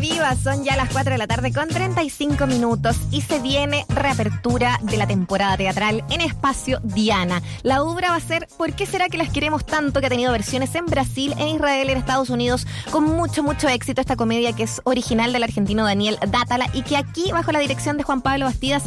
Viva, 0.00 0.34
son 0.36 0.64
ya 0.64 0.76
las 0.76 0.90
4 0.90 1.12
de 1.12 1.18
la 1.18 1.26
tarde 1.26 1.52
con 1.52 1.68
35 1.68 2.46
minutos 2.46 2.96
y 3.10 3.20
se 3.20 3.40
viene 3.40 3.84
reapertura 3.88 4.78
de 4.82 4.96
la 4.96 5.06
temporada 5.06 5.56
teatral 5.56 6.04
en 6.10 6.20
Espacio 6.20 6.78
Diana. 6.82 7.42
La 7.62 7.82
obra 7.82 8.10
va 8.10 8.16
a 8.16 8.20
ser 8.20 8.46
¿Por 8.56 8.72
qué 8.74 8.86
será 8.86 9.08
que 9.08 9.18
las 9.18 9.30
queremos 9.30 9.64
tanto? 9.66 10.00
que 10.00 10.06
ha 10.06 10.10
tenido 10.10 10.32
versiones 10.32 10.74
en 10.74 10.86
Brasil, 10.86 11.34
en 11.38 11.48
Israel, 11.48 11.90
en 11.90 11.98
Estados 11.98 12.30
Unidos, 12.30 12.66
con 12.90 13.04
mucho, 13.04 13.42
mucho 13.42 13.68
éxito 13.68 14.00
esta 14.00 14.16
comedia 14.16 14.52
que 14.52 14.64
es 14.64 14.80
original 14.84 15.32
del 15.32 15.42
argentino 15.42 15.84
Daniel 15.84 16.18
Dátala 16.28 16.66
y 16.72 16.82
que 16.82 16.96
aquí, 16.96 17.30
bajo 17.32 17.52
la 17.52 17.58
dirección 17.58 17.96
de 17.96 18.02
Juan 18.02 18.22
Pablo 18.22 18.44
Bastidas, 18.44 18.84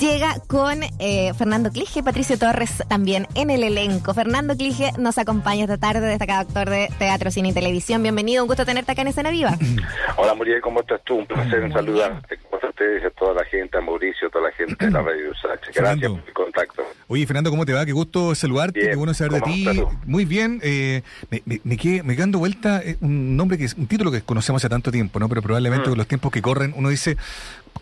llega 0.00 0.36
con 0.46 0.80
eh, 0.98 1.32
Fernando 1.34 1.70
Clige 1.70 2.00
y 2.00 2.02
Patricio 2.02 2.38
Torres 2.38 2.82
también 2.88 3.26
en 3.34 3.50
el 3.50 3.62
elenco. 3.62 4.14
Fernando 4.14 4.56
Clige 4.56 4.92
nos 4.98 5.18
acompaña 5.18 5.64
esta 5.64 5.78
tarde, 5.78 6.06
destacado 6.06 6.40
actor 6.40 6.70
de 6.70 6.88
teatro, 6.98 7.30
cine 7.30 7.50
y 7.50 7.52
televisión. 7.52 8.02
Bienvenido, 8.02 8.44
un 8.44 8.48
gusto 8.48 8.64
tenerte 8.64 8.92
acá 8.92 9.02
en 9.02 9.08
Escena 9.08 9.30
Viva. 9.30 9.56
Hola 10.16 10.34
Muriel, 10.34 10.53
¿cómo 10.60 10.80
estás 10.80 11.00
tú? 11.04 11.16
Un 11.16 11.26
placer 11.26 11.62
en 11.62 11.72
saludarte. 11.72 12.38
¿Cómo 12.44 12.56
estás 12.56 12.70
ustedes? 12.70 13.04
A 13.04 13.10
toda 13.10 13.34
la 13.34 13.44
gente, 13.44 13.78
a 13.78 13.80
Mauricio, 13.80 14.28
a 14.28 14.30
toda 14.30 14.48
la 14.48 14.52
gente 14.56 14.84
de 14.84 14.90
la 14.90 15.02
Radio 15.02 15.30
Usache. 15.30 15.70
Gracias 15.74 16.10
por 16.10 16.20
el 16.26 16.32
contacto. 16.34 16.82
Oye, 17.08 17.26
Fernando, 17.26 17.50
¿cómo 17.50 17.64
te 17.66 17.72
va? 17.72 17.84
Qué 17.86 17.92
gusto 17.92 18.34
saludarte, 18.34 18.78
Bien, 18.80 18.90
qué 18.92 18.96
bueno 18.96 19.14
saber 19.14 19.32
de 19.34 19.40
¿cómo 19.40 19.54
ti. 19.54 19.82
Muy 20.06 20.24
bien, 20.24 20.60
eh, 20.62 21.02
me, 21.30 21.42
me, 21.44 21.60
me 21.64 21.76
quedé, 21.76 22.02
me 22.02 22.16
vuelta 22.38 22.80
eh, 22.82 22.96
un 23.00 23.36
nombre 23.36 23.58
que 23.58 23.64
es 23.64 23.74
un 23.74 23.86
título 23.86 24.10
que 24.10 24.22
conocemos 24.22 24.60
hace 24.62 24.68
tanto 24.70 24.90
tiempo, 24.90 25.18
¿no? 25.20 25.28
Pero 25.28 25.42
probablemente 25.42 25.86
Mm. 25.88 25.90
con 25.90 25.98
los 25.98 26.06
tiempos 26.08 26.32
que 26.32 26.40
corren 26.42 26.72
uno 26.76 26.88
dice, 26.88 27.16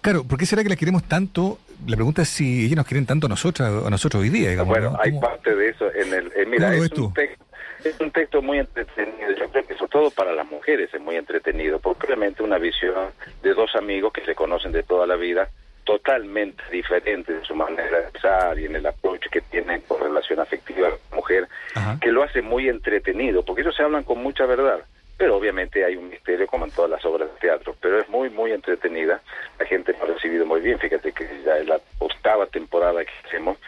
claro, 0.00 0.24
¿por 0.24 0.38
qué 0.38 0.46
será 0.46 0.62
que 0.62 0.68
las 0.68 0.78
queremos 0.78 1.04
tanto? 1.04 1.58
La 1.86 1.96
pregunta 1.96 2.22
es 2.22 2.28
si 2.28 2.64
ellos 2.66 2.76
nos 2.76 2.86
quieren 2.86 3.06
tanto 3.06 3.26
a 3.26 3.28
nosotros, 3.28 3.86
a 3.86 3.90
nosotros 3.90 4.22
hoy 4.22 4.28
día, 4.30 4.50
digamos. 4.50 4.68
Bueno, 4.72 4.90
¿no? 4.92 4.98
hay 5.02 5.10
¿Cómo- 5.10 5.20
parte 5.22 5.54
de 5.54 5.68
eso 5.70 5.86
en 5.94 6.14
el... 6.14 6.26
eh, 6.36 6.46
mira, 6.48 6.66
¿Cómo 6.68 6.78
lo 6.78 6.84
es 6.84 6.92
un, 6.92 7.12
texto, 7.14 7.41
es 7.84 7.98
un 8.00 8.10
texto 8.10 8.42
muy 8.42 8.58
entretenido. 8.58 9.32
Yo 9.32 9.48
creo 9.50 9.66
que 9.66 9.74
sobre 9.74 9.90
todo 9.90 10.10
para 10.10 10.32
las 10.32 10.46
mujeres 10.50 10.92
es 10.92 11.00
muy 11.00 11.16
entretenido, 11.16 11.78
porque 11.78 12.06
obviamente 12.06 12.42
una 12.42 12.58
visión 12.58 13.12
de 13.42 13.54
dos 13.54 13.74
amigos 13.74 14.12
que 14.12 14.24
se 14.24 14.34
conocen 14.34 14.72
de 14.72 14.82
toda 14.82 15.06
la 15.06 15.16
vida, 15.16 15.48
totalmente 15.84 16.62
diferente 16.70 17.32
en 17.32 17.44
su 17.44 17.54
manera 17.54 18.00
de 18.00 18.10
pensar 18.10 18.58
y 18.58 18.66
en 18.66 18.76
el 18.76 18.86
approach 18.86 19.28
que 19.30 19.40
tienen 19.40 19.80
con 19.82 20.00
relación 20.00 20.38
afectiva 20.40 20.88
a 20.88 20.90
la 20.90 21.16
mujer, 21.16 21.48
Ajá. 21.74 21.98
que 22.00 22.12
lo 22.12 22.22
hace 22.22 22.40
muy 22.42 22.68
entretenido, 22.68 23.44
porque 23.44 23.62
ellos 23.62 23.74
se 23.74 23.82
hablan 23.82 24.04
con 24.04 24.18
mucha 24.22 24.46
verdad. 24.46 24.80
Pero 25.18 25.36
obviamente 25.36 25.84
hay 25.84 25.94
un 25.96 26.08
misterio 26.08 26.46
como 26.46 26.64
en 26.64 26.70
todas 26.72 26.90
las 26.90 27.04
obras 27.04 27.28
de 27.32 27.38
teatro, 27.38 27.76
pero 27.80 28.00
es 28.00 28.08
muy, 28.08 28.30
muy 28.30 28.50
entretenida. 28.50 29.20
La 29.58 29.66
gente 29.66 29.92
lo 29.92 30.04
ha 30.04 30.06
recibido 30.14 30.46
muy 30.46 30.60
bien, 30.60 30.78
fíjate 30.78 31.12
que 31.12 31.28
ya 31.44 31.58
es 31.58 31.66
la 31.66 31.78
octava 31.98 32.46
temporada 32.46 33.04
que 33.04 33.12
hacemos 33.26 33.58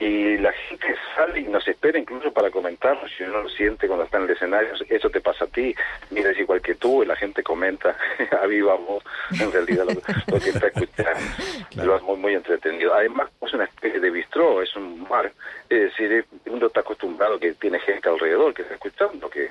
y 0.00 0.38
la 0.38 0.52
gente 0.52 0.94
sale 1.14 1.40
y 1.40 1.44
nos 1.44 1.66
incluso 1.98 2.32
para 2.32 2.50
comentarnos 2.50 3.10
si 3.16 3.24
uno 3.24 3.42
lo 3.42 3.48
siente 3.48 3.86
cuando 3.86 4.04
está 4.04 4.18
en 4.18 4.24
el 4.24 4.30
escenario, 4.30 4.70
eso 4.88 5.10
te 5.10 5.20
pasa 5.20 5.44
a 5.44 5.48
ti, 5.48 5.74
mira 6.10 6.30
es 6.30 6.38
igual 6.38 6.60
que 6.60 6.74
tú 6.74 7.02
y 7.02 7.06
la 7.06 7.16
gente 7.16 7.42
comenta 7.42 7.96
a 8.42 8.46
viva 8.46 8.74
voz 8.74 9.04
en 9.40 9.52
realidad 9.52 9.84
lo, 9.84 9.94
lo 10.32 10.40
que 10.40 10.50
está 10.50 10.66
escuchando. 10.68 11.20
Lo 11.76 11.96
es 11.96 12.02
muy, 12.02 12.16
muy 12.16 12.34
entretenido. 12.34 12.94
Además 12.94 13.28
es 13.44 13.52
una 13.52 13.64
especie 13.64 14.00
de 14.00 14.10
bistró, 14.10 14.62
es 14.62 14.74
un 14.76 15.06
bar, 15.08 15.32
es 15.68 15.80
decir, 15.80 16.24
uno 16.46 16.66
está 16.66 16.80
acostumbrado 16.80 17.38
que 17.38 17.52
tiene 17.54 17.78
gente 17.80 18.08
alrededor 18.08 18.54
que 18.54 18.62
está 18.62 18.74
escuchando 18.74 19.28
que 19.28 19.48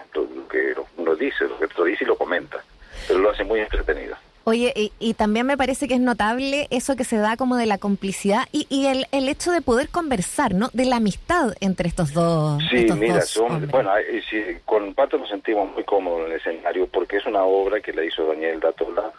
uno 0.97 1.15
dice, 1.15 1.47
lo 1.47 1.57
que 1.57 1.65
otro 1.65 1.83
dice 1.83 2.03
y 2.03 2.07
lo 2.07 2.17
comenta, 2.17 2.63
pero 3.07 3.19
lo 3.19 3.29
hace 3.29 3.43
muy 3.43 3.59
entretenido. 3.59 4.15
Oye, 4.53 4.71
y, 4.75 4.91
y 4.99 5.15
también 5.15 5.47
me 5.47 5.57
parece 5.57 5.87
que 5.87 5.95
es 5.95 5.99
notable 5.99 6.67
eso 6.69 6.95
que 6.95 7.05
se 7.05 7.17
da 7.17 7.37
como 7.37 7.55
de 7.55 7.65
la 7.65 7.79
complicidad 7.79 8.47
y, 8.51 8.67
y 8.69 8.85
el, 8.85 9.07
el 9.11 9.27
hecho 9.27 9.51
de 9.51 9.61
poder 9.61 9.89
conversar, 9.89 10.53
¿no? 10.53 10.69
De 10.73 10.85
la 10.85 10.97
amistad 10.97 11.55
entre 11.59 11.89
estos 11.89 12.13
dos. 12.13 12.61
Sí, 12.69 12.81
estos 12.81 12.97
mira, 12.97 13.15
dos 13.15 13.29
son, 13.29 13.67
bueno, 13.69 13.89
sí, 14.29 14.37
con 14.63 14.93
Pato 14.93 15.17
nos 15.17 15.29
sentimos 15.29 15.73
muy 15.73 15.83
cómodos 15.83 16.27
en 16.27 16.33
el 16.33 16.37
escenario 16.39 16.85
porque 16.85 17.17
es 17.17 17.25
una 17.25 17.43
obra 17.43 17.81
que 17.81 17.93
la 17.93 18.05
hizo 18.05 18.27
Daniel 18.27 18.59
Datola, 18.59 19.11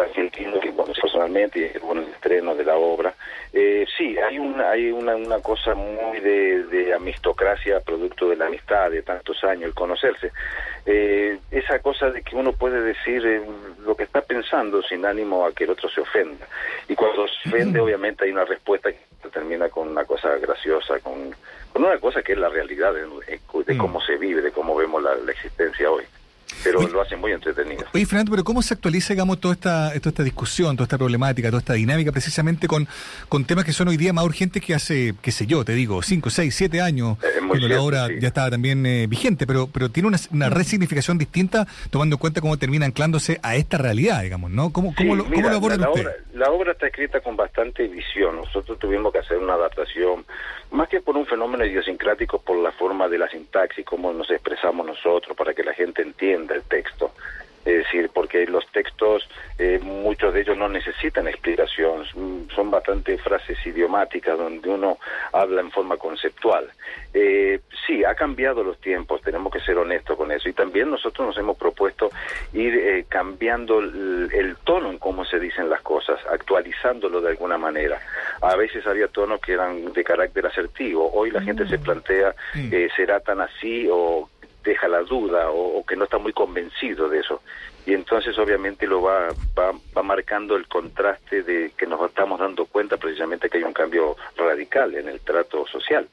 argentino, 0.00 0.58
que 0.60 0.72
conoce 0.72 1.00
personalmente 1.00 1.72
y 1.74 1.78
bueno 1.78 2.02
el 2.02 2.08
estreno 2.08 2.54
de 2.54 2.64
la 2.64 2.76
obra. 2.76 3.14
Eh, 3.52 3.86
sí, 3.96 4.16
hay 4.18 4.38
una, 4.38 4.70
hay 4.70 4.90
una, 4.90 5.16
una 5.16 5.40
cosa 5.40 5.74
muy 5.74 6.20
de, 6.20 6.64
de 6.64 6.94
amistocracia, 6.94 7.80
producto 7.80 8.28
de 8.28 8.36
la 8.36 8.46
amistad 8.46 8.90
de 8.90 9.02
tantos 9.02 9.42
años, 9.44 9.64
el 9.64 9.74
conocerse. 9.74 10.32
Eh, 10.86 11.38
esa 11.50 11.78
cosa 11.80 12.10
de 12.10 12.22
que 12.22 12.36
uno 12.36 12.52
puede 12.52 12.80
decir 12.82 13.24
eh, 13.26 13.42
lo 13.84 13.94
que 13.94 14.04
está 14.04 14.22
pensando 14.22 14.82
sin 14.82 15.04
ánimo 15.04 15.44
a 15.44 15.52
que 15.52 15.64
el 15.64 15.70
otro 15.70 15.88
se 15.88 16.00
ofenda. 16.00 16.46
Y 16.88 16.94
cuando 16.94 17.26
se 17.28 17.48
ofende, 17.48 17.80
obviamente 17.80 18.24
hay 18.24 18.30
una 18.30 18.44
respuesta 18.44 18.90
que 18.90 19.28
termina 19.30 19.68
con 19.68 19.88
una 19.88 20.04
cosa 20.04 20.36
graciosa, 20.38 20.98
con, 21.00 21.34
con 21.72 21.84
una 21.84 21.98
cosa 21.98 22.22
que 22.22 22.32
es 22.32 22.38
la 22.38 22.48
realidad 22.48 22.94
de, 22.94 23.02
de 23.02 23.76
cómo 23.76 24.00
se 24.00 24.16
vive, 24.16 24.40
de 24.42 24.52
cómo 24.52 24.74
vemos 24.74 25.02
la, 25.02 25.14
la 25.14 25.32
existencia 25.32 25.90
hoy. 25.90 26.04
Pero 26.62 26.80
Oye. 26.80 26.90
lo 26.90 27.00
hace 27.00 27.16
muy 27.16 27.32
entretenido. 27.32 27.84
Oye, 27.94 28.06
Fernando, 28.06 28.30
pero 28.32 28.44
¿cómo 28.44 28.62
se 28.62 28.74
actualiza, 28.74 29.12
digamos, 29.14 29.40
toda 29.40 29.54
esta, 29.54 29.88
toda 30.00 30.10
esta 30.10 30.22
discusión, 30.22 30.76
toda 30.76 30.84
esta 30.84 30.98
problemática, 30.98 31.48
toda 31.48 31.60
esta 31.60 31.74
dinámica, 31.74 32.12
precisamente 32.12 32.68
con, 32.68 32.86
con 33.28 33.44
temas 33.44 33.64
que 33.64 33.72
son 33.72 33.88
hoy 33.88 33.96
día 33.96 34.12
más 34.12 34.24
urgentes 34.24 34.62
que 34.62 34.74
hace, 34.74 35.14
qué 35.22 35.32
sé 35.32 35.46
yo, 35.46 35.64
te 35.64 35.72
digo, 35.72 36.02
5, 36.02 36.30
6, 36.30 36.54
7 36.54 36.80
años, 36.80 37.18
cuando 37.48 37.68
la 37.68 37.80
obra 37.80 38.06
sí. 38.08 38.14
ya 38.20 38.28
estaba 38.28 38.50
también 38.50 38.84
eh, 38.86 39.06
vigente, 39.06 39.46
pero, 39.46 39.68
pero 39.72 39.90
tiene 39.90 40.08
una, 40.08 40.18
una 40.32 40.50
resignificación 40.50 41.18
distinta, 41.18 41.66
tomando 41.90 42.14
en 42.16 42.20
cuenta 42.20 42.40
cómo 42.40 42.56
termina 42.58 42.86
anclándose 42.86 43.38
a 43.42 43.56
esta 43.56 43.78
realidad, 43.78 44.22
digamos, 44.22 44.50
¿no? 44.50 44.72
¿Cómo, 44.72 44.94
cómo, 44.94 45.12
Sí, 45.14 45.18
lo, 45.18 45.24
mira, 45.24 45.34
cómo 45.36 45.48
lo 45.50 45.56
abordan 45.56 45.80
la, 45.80 45.90
ustedes? 45.90 46.06
obra, 46.06 46.16
la 46.34 46.50
obra 46.50 46.72
está 46.72 46.86
escrita 46.86 47.20
con 47.20 47.36
bastante 47.36 47.86
visión. 47.88 48.36
Nosotros 48.36 48.78
tuvimos 48.78 49.12
que 49.12 49.18
hacer 49.18 49.38
una 49.38 49.54
adaptación, 49.54 50.24
más 50.72 50.88
que 50.88 51.00
por 51.00 51.16
un 51.16 51.26
fenómeno 51.26 51.64
idiosincrático, 51.64 52.40
por 52.40 52.58
la 52.58 52.72
forma 52.72 53.08
de 53.08 53.18
la 53.18 53.28
sintaxis, 53.28 53.84
cómo 53.84 54.12
nos 54.12 54.30
expresamos 54.30 54.86
nosotros, 54.86 55.36
para 55.36 55.54
que 55.54 55.62
la 55.62 55.74
gente 55.74 56.02
entienda 56.02 56.39
el 56.48 56.62
texto. 56.62 57.12
Es 57.62 57.76
decir, 57.84 58.08
porque 58.14 58.46
los 58.46 58.66
textos, 58.72 59.28
eh, 59.58 59.78
muchos 59.82 60.32
de 60.32 60.40
ellos 60.40 60.56
no 60.56 60.70
necesitan 60.70 61.28
explicación, 61.28 62.06
son- 62.06 62.48
son 62.56 62.70
bastante 62.70 63.18
frases 63.18 63.58
idiomáticas 63.66 64.38
donde 64.38 64.66
uno 64.70 64.96
habla 65.30 65.60
en 65.60 65.70
forma 65.70 65.98
conceptual. 65.98 66.70
Eh, 67.12 67.60
sí, 67.86 68.02
ha 68.02 68.14
cambiado 68.14 68.64
los 68.64 68.80
tiempos, 68.80 69.20
tenemos 69.20 69.52
que 69.52 69.60
ser 69.60 69.76
honestos 69.76 70.16
con 70.16 70.32
eso. 70.32 70.48
Y 70.48 70.54
también 70.54 70.90
nosotros 70.90 71.26
nos 71.28 71.36
hemos 71.36 71.58
propuesto 71.58 72.08
ir 72.54 72.74
eh, 72.74 73.04
cambiando 73.06 73.80
el, 73.80 74.30
el 74.32 74.56
tono 74.64 74.90
en 74.90 74.96
cómo 74.96 75.26
se 75.26 75.38
dicen 75.38 75.68
las 75.68 75.82
cosas, 75.82 76.18
actualizándolo 76.30 77.20
de 77.20 77.28
alguna 77.28 77.58
manera. 77.58 78.00
A 78.40 78.56
veces 78.56 78.86
había 78.86 79.08
tonos 79.08 79.38
que 79.38 79.52
eran 79.52 79.92
de 79.92 80.02
carácter 80.02 80.46
asertivo, 80.46 81.10
hoy 81.12 81.30
la 81.30 81.42
gente 81.42 81.68
se 81.68 81.78
plantea, 81.78 82.34
Mm. 82.54 82.70
eh, 82.72 82.88
¿será 82.96 83.20
tan 83.20 83.42
así 83.42 83.86
o 83.92 84.30
deja 84.62 84.88
la 84.88 85.02
duda 85.02 85.50
o, 85.50 85.84
que 85.84 85.96
no 85.96 86.04
está 86.04 86.18
muy 86.18 86.32
convencido 86.32 87.08
de 87.08 87.20
eso? 87.20 87.42
Y 87.86 87.94
entonces 87.94 88.38
obviamente 88.38 88.86
lo 88.86 89.02
va, 89.02 89.28
va, 89.58 89.72
va 89.96 90.02
marcando 90.02 90.56
el 90.56 90.68
contraste 90.68 91.42
de 91.42 91.72
que 91.76 91.86
nos 91.86 92.00
estamos 92.08 92.38
dando 92.38 92.66
cuenta 92.66 92.96
precisamente 92.96 93.48
que 93.48 93.58
hay 93.58 93.64
un 93.64 93.72
cambio 93.72 94.16
radical 94.36 94.94
en 94.94 95.08
el 95.08 95.20
trato 95.20 95.66
social 95.66 96.06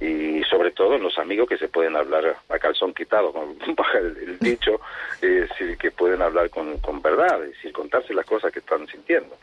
y 0.00 0.42
sobre 0.44 0.72
todo 0.72 0.94
en 0.94 1.02
los 1.02 1.18
amigos 1.18 1.48
que 1.48 1.56
se 1.56 1.68
pueden 1.68 1.96
hablar 1.96 2.36
a 2.48 2.58
calzón 2.58 2.92
quitado, 2.92 3.32
con 3.32 3.56
el, 3.94 4.16
el 4.16 4.38
dicho, 4.38 4.80
que 5.20 5.90
pueden 5.90 6.20
hablar 6.22 6.50
con, 6.50 6.78
con 6.78 7.00
verdad, 7.00 7.42
es 7.44 7.52
decir, 7.52 7.72
contarse 7.72 8.12
las 8.12 8.26
cosas 8.26 8.52
que 8.52 8.58
están 8.58 8.86
sintiendo. 8.86 9.36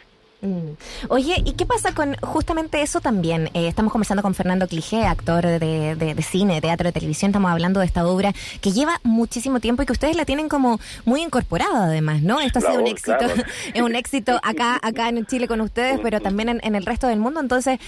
Mm. 0.44 0.76
Oye, 1.08 1.42
¿y 1.46 1.54
qué 1.54 1.66
pasa 1.66 1.96
con 1.96 2.16
justamente 2.18 2.82
eso 2.82 3.00
también? 3.00 3.50
Eh, 3.54 3.70
estamos 3.70 3.94
conversando 3.94 4.22
con 4.22 4.36
Fernando 4.36 4.68
Clige, 4.68 5.06
actor 5.06 5.42
de, 5.46 5.96
de- 5.96 6.14
de 6.16 6.22
cine, 6.22 6.60
teatro, 6.60 6.86
de 6.86 6.92
televisión. 6.92 7.30
Estamos 7.30 7.50
hablando 7.50 7.80
de 7.80 7.86
esta 7.86 8.06
obra 8.06 8.34
que 8.60 8.74
lleva 8.74 9.00
muchísimo 9.04 9.62
tiempo 9.62 9.84
y 9.84 9.86
que 9.86 9.94
ustedes 9.94 10.18
la 10.18 10.26
tienen 10.26 10.50
como 10.50 10.82
muy 11.06 11.22
incorporada, 11.22 11.86
además, 11.86 12.22
¿no? 12.24 12.42
Esto 12.42 12.60
ha 12.60 12.62
sido 12.62 12.82
un 12.82 12.88
éxito, 12.88 13.26
es 13.74 13.82
un 13.82 13.96
éxito 13.96 14.38
acá, 14.44 14.78
acá 14.82 15.08
en 15.08 15.26
Chile 15.26 15.48
con 15.48 15.62
ustedes, 15.62 16.00
pero 16.04 16.20
también 16.20 16.50
en, 16.50 16.60
en 16.62 16.76
el 16.76 16.86
resto 16.86 17.08
del 17.08 17.20
mundo. 17.20 17.40
Entonces, 17.40 17.80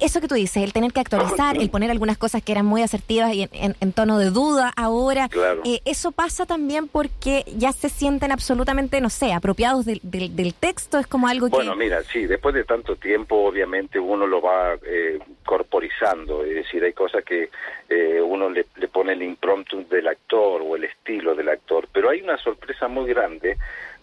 eso 0.00 0.20
que 0.20 0.28
tú 0.28 0.34
dices, 0.34 0.62
el 0.62 0.72
tener 0.72 0.92
que 0.92 1.00
actualizar, 1.00 1.56
el 1.56 1.70
poner 1.70 1.90
algunas 1.90 2.18
cosas 2.18 2.42
que 2.42 2.52
eran 2.52 2.66
muy 2.66 2.82
asertivas 2.82 3.32
y 3.34 3.42
en, 3.42 3.50
en- 3.52 3.76
en 3.80 3.92
tono 3.92 4.18
de 4.18 4.30
duda 4.30 4.72
ahora, 4.76 5.28
Claro. 5.28 5.62
eh, 5.64 5.80
eso 5.84 6.12
pasa 6.12 6.46
también 6.46 6.88
porque 6.88 7.44
ya 7.56 7.72
se 7.72 7.88
sienten 7.88 8.32
absolutamente, 8.32 9.00
no 9.00 9.10
sé, 9.10 9.32
apropiados 9.32 9.84
del, 9.84 10.00
del, 10.02 10.34
del 10.34 10.54
texto. 10.54 10.98
Es 10.98 11.06
como 11.06 11.28
algo 11.28 11.46
que. 11.46 11.52
Bueno, 11.56 11.74
mira, 11.76 12.02
sí, 12.02 12.26
después 12.26 12.54
de 12.54 12.64
tanto 12.64 12.96
tiempo, 12.96 13.36
obviamente 13.46 13.98
uno 13.98 14.26
lo 14.26 14.40
va 14.40 14.74
eh, 14.86 15.18
corporizando, 15.44 16.44
es 16.44 16.54
decir, 16.54 16.82
hay 16.84 16.92
cosas 16.92 17.24
que 17.24 17.50
eh, 17.88 18.20
uno 18.20 18.48
le, 18.50 18.66
le 18.76 18.88
pone 18.88 19.12
el 19.12 19.22
impromptu 19.22 19.86
del 19.88 20.08
actor 20.08 20.62
o 20.64 20.76
el 20.76 20.84
estilo 20.84 21.34
del 21.34 21.48
actor, 21.48 21.88
pero 21.92 22.10
hay 22.10 22.20
una 22.20 22.38
sorpresa 22.38 22.88
muy 22.88 23.06
grande 23.08 23.56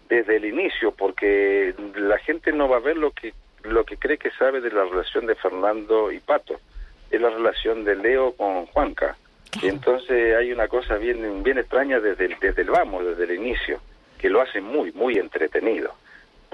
desde 0.10 0.36
el 0.38 0.46
inicio, 0.46 0.92
porque 0.92 1.74
la 1.96 2.18
gente 2.20 2.52
no 2.52 2.70
va 2.70 2.78
a 2.78 2.82
ver 2.82 2.98
lo 2.98 3.12
que 3.12 3.34
lo 3.68 3.84
que 3.86 3.98
cree 3.98 4.18
que 4.18 4.32
sabe 4.32 4.62
de 4.62 4.72
la 4.72 4.84
relación 4.86 5.26
de 5.26 5.36
Fernando 5.36 6.12
y 6.12 6.20
Pato, 6.20 6.60
es 7.12 7.22
la 7.22 7.30
relación 7.30 7.84
de 7.84 7.96
Leo 7.96 8.34
con 8.34 8.66
Juanca. 8.68 9.18
Y 9.62 9.68
entonces 9.68 10.36
hay 10.36 10.52
una 10.52 10.68
cosa 10.68 10.98
bien 10.98 11.44
bien 11.44 11.58
extraña 11.58 12.00
desde 12.00 12.26
el, 12.26 12.36
desde 12.42 12.64
el 12.64 12.70
vamos, 12.70 13.06
desde 13.06 13.24
el 13.24 13.40
inicio, 13.40 13.80
que 14.18 14.30
lo 14.30 14.42
hace 14.42 14.60
muy, 14.62 14.92
muy 14.92 15.18
entretenido 15.18 15.94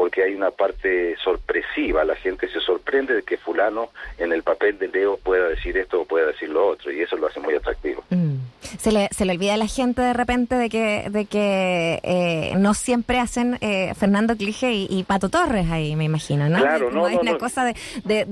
porque 0.01 0.23
hay 0.23 0.33
una 0.33 0.49
parte 0.49 1.15
sorpresiva, 1.23 2.03
la 2.03 2.15
gente 2.15 2.49
se 2.49 2.59
sorprende 2.59 3.13
de 3.13 3.21
que 3.21 3.37
fulano 3.37 3.91
en 4.17 4.31
el 4.31 4.41
papel 4.41 4.79
de 4.79 4.87
Leo 4.87 5.17
pueda 5.17 5.47
decir 5.49 5.77
esto 5.77 6.01
o 6.01 6.05
pueda 6.05 6.25
decir 6.25 6.49
lo 6.49 6.69
otro, 6.69 6.91
y 6.91 7.01
eso 7.01 7.17
lo 7.17 7.27
hace 7.27 7.39
muy 7.39 7.53
atractivo. 7.53 8.03
Mm. 8.09 8.37
Se 8.79 8.91
le, 8.91 9.07
se 9.11 9.25
le 9.25 9.33
olvida 9.33 9.55
a 9.55 9.57
la 9.57 9.67
gente 9.67 10.01
de 10.01 10.13
repente 10.13 10.55
de 10.55 10.69
que, 10.69 11.09
de 11.09 11.25
que 11.25 11.99
eh, 12.03 12.53
no 12.57 12.73
siempre 12.73 13.19
hacen 13.19 13.57
eh, 13.61 13.93
Fernando 13.95 14.35
Clige 14.35 14.71
y, 14.71 15.03
Pato 15.03 15.29
Torres 15.29 15.69
ahí, 15.71 15.95
me 15.95 16.05
imagino, 16.05 16.47
¿no? 16.47 16.59
Claro, 16.59 16.91
no, 16.91 17.07
Es 17.07 17.17
una 17.17 17.37
cosa 17.37 17.65
de, 17.65 17.75
de, 18.03 18.25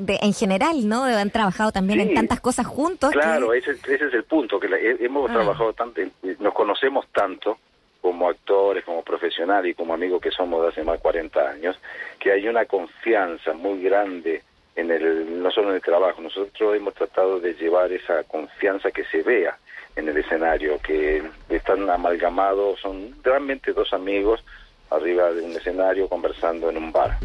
de, 0.00 0.18
en 0.22 0.34
general, 0.34 0.88
¿no? 0.88 1.04
Han 1.04 1.30
trabajado 1.30 1.72
también 1.72 2.00
en 2.00 2.14
tantas 2.14 2.40
cosas 2.40 2.66
juntos. 2.66 3.12
Claro, 3.12 3.52
ese, 3.54 3.72
ese, 3.72 3.94
es 4.06 4.14
el 4.14 4.24
punto, 4.24 4.58
que 4.58 4.68
hemos 5.00 5.30
ah. 5.30 5.34
trabajado 5.34 5.72
tanto, 5.72 6.00
nos 6.40 6.54
conocemos 6.54 7.06
tanto 7.12 7.58
como 8.00 8.28
actores, 8.28 8.84
como 8.84 9.02
profesionales 9.02 9.72
y 9.72 9.74
como 9.74 9.94
amigos 9.94 10.20
que 10.20 10.30
somos 10.30 10.62
de 10.62 10.68
hace 10.68 10.84
más 10.84 10.96
de 10.96 11.02
40 11.02 11.40
años, 11.40 11.76
que 12.20 12.32
hay 12.32 12.46
una 12.46 12.64
confianza 12.64 13.52
muy 13.52 13.82
grande 13.82 14.42
en 14.76 14.90
el, 14.90 15.42
no 15.42 15.50
solo 15.50 15.70
en 15.70 15.76
el 15.76 15.82
trabajo, 15.82 16.20
nosotros 16.20 16.76
hemos 16.76 16.94
tratado 16.94 17.40
de 17.40 17.54
llevar 17.54 17.90
esa 17.92 18.22
confianza 18.24 18.90
que 18.90 19.04
se 19.04 19.22
vea 19.22 19.58
en 19.96 20.08
el 20.08 20.16
escenario, 20.18 20.78
que 20.82 21.22
están 21.48 21.88
amalgamados, 21.88 22.78
son 22.80 23.14
realmente 23.22 23.72
dos 23.72 23.92
amigos 23.94 24.44
arriba 24.90 25.32
de 25.32 25.42
un 25.42 25.52
escenario 25.52 26.08
conversando 26.08 26.68
en 26.68 26.76
un 26.76 26.92
bar. 26.92 27.16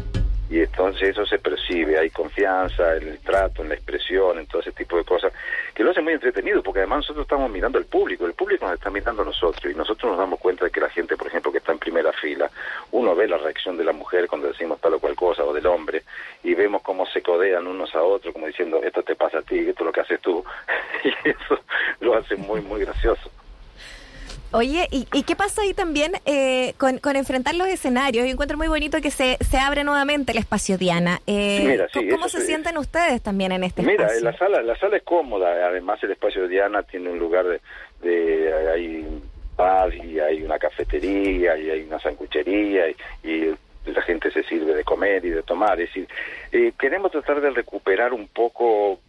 Y 0.48 0.60
entonces 0.60 1.10
eso 1.10 1.24
se 1.26 1.38
percibe, 1.38 1.98
hay 1.98 2.10
confianza 2.10 2.96
en 2.96 3.08
el 3.08 3.18
trato, 3.20 3.62
en 3.62 3.68
la 3.68 3.74
expresión, 3.74 4.38
en 4.38 4.46
todo 4.46 4.62
ese 4.62 4.72
tipo 4.72 4.96
de 4.96 5.04
cosas, 5.04 5.32
que 5.82 5.86
lo 5.86 5.90
hace 5.90 6.00
muy 6.00 6.12
entretenido, 6.12 6.62
porque 6.62 6.78
además 6.78 6.98
nosotros 6.98 7.24
estamos 7.24 7.50
mirando 7.50 7.76
al 7.76 7.86
público, 7.86 8.24
el 8.24 8.34
público 8.34 8.66
nos 8.66 8.74
está 8.74 8.88
mirando 8.88 9.22
a 9.22 9.24
nosotros, 9.24 9.64
y 9.72 9.74
nosotros 9.76 10.12
nos 10.12 10.18
damos 10.20 10.38
cuenta 10.38 10.64
de 10.64 10.70
que 10.70 10.80
la 10.80 10.88
gente, 10.88 11.16
por 11.16 11.26
ejemplo, 11.26 11.50
que 11.50 11.58
está 11.58 11.72
en 11.72 11.80
primera 11.80 12.12
fila, 12.12 12.48
uno 12.92 13.16
ve 13.16 13.26
la 13.26 13.36
reacción 13.36 13.76
de 13.76 13.82
la 13.82 13.92
mujer 13.92 14.28
cuando 14.28 14.46
decimos 14.46 14.80
tal 14.80 14.94
o 14.94 15.00
cual 15.00 15.16
cosa, 15.16 15.44
o 15.44 15.52
del 15.52 15.66
hombre, 15.66 16.04
y 16.44 16.54
vemos 16.54 16.82
cómo 16.82 17.04
se 17.06 17.20
codean 17.20 17.66
unos 17.66 17.92
a 17.96 18.02
otros, 18.04 18.32
como 18.32 18.46
diciendo, 18.46 18.80
esto 18.80 19.02
te 19.02 19.16
pasa 19.16 19.38
a 19.38 19.42
ti, 19.42 19.58
esto 19.58 19.82
es 19.82 19.86
lo 19.86 19.92
que 19.92 20.00
haces 20.02 20.20
tú, 20.20 20.44
y 21.02 21.28
eso 21.28 21.58
lo 21.98 22.14
hace 22.14 22.36
muy, 22.36 22.60
muy 22.60 22.82
gracioso. 22.82 23.28
Oye, 24.52 24.86
¿y, 24.90 25.22
qué 25.22 25.34
pasa 25.34 25.62
ahí 25.62 25.72
también 25.72 26.12
eh, 26.26 26.74
con, 26.76 27.16
enfrentar 27.16 27.54
los 27.54 27.68
escenarios? 27.68 28.26
Yo 28.26 28.30
encuentro 28.30 28.58
muy 28.58 28.68
bonito 28.68 29.00
que 29.00 29.10
se, 29.10 29.38
se 29.40 29.58
abre 29.58 29.82
nuevamente 29.82 30.32
el 30.32 30.38
espacio 30.38 30.76
Diana. 30.76 31.20
Eh, 31.26 31.86
¿Cómo 32.10 32.28
se 32.28 32.42
sienten 32.42 32.76
ustedes 32.76 33.22
también 33.22 33.52
en 33.52 33.64
este 33.64 33.82
mira, 33.82 34.04
espacio? 34.04 34.20
Mira, 34.20 34.30
la 34.30 34.38
sala, 34.38 34.62
la 34.62 34.78
sala 34.78 34.96
es 34.98 35.02
cómoda. 35.04 35.66
Además, 35.66 36.02
el 36.02 36.12
espacio 36.12 36.46
Diana 36.48 36.82
tiene 36.82 37.10
un 37.10 37.18
lugar 37.18 37.46
de, 37.46 37.60
de 38.02 38.70
hay 38.70 39.22
bar 39.56 39.94
y 39.94 40.20
hay 40.20 40.42
una 40.42 40.58
cafetería 40.58 41.56
y 41.56 41.70
hay 41.70 41.82
una 41.82 41.98
sanguchería 42.00 42.88
y, 43.22 43.54
la 43.84 44.02
gente 44.02 44.30
se 44.30 44.44
sirve 44.44 44.74
de 44.74 44.84
comer 44.84 45.24
y 45.24 45.30
de 45.30 45.42
tomar. 45.42 45.80
Es 45.80 45.88
decir, 45.88 46.06
eh, 46.52 46.72
queremos 46.78 47.10
tratar 47.10 47.40
de 47.40 47.50
recuperar 47.50 48.12
un 48.12 48.28
poco 48.28 49.00